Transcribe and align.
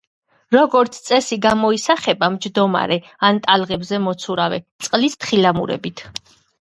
როგორც 0.53 0.95
წესი, 1.09 1.37
გამოისახება 1.43 2.29
მჯდომარე 2.37 2.97
ან 3.29 3.43
ტალღებზე 3.49 4.01
მოცურავე, 4.07 4.59
წყლის 4.87 5.21
თხილამურებით. 5.27 6.07